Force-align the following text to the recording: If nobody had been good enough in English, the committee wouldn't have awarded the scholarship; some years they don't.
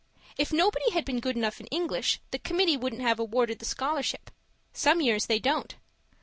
If 0.35 0.51
nobody 0.51 0.89
had 0.93 1.05
been 1.05 1.19
good 1.19 1.35
enough 1.35 1.59
in 1.59 1.67
English, 1.67 2.21
the 2.31 2.39
committee 2.39 2.75
wouldn't 2.75 3.03
have 3.03 3.19
awarded 3.19 3.59
the 3.59 3.65
scholarship; 3.65 4.31
some 4.73 4.99
years 4.99 5.27
they 5.27 5.37
don't. 5.37 5.75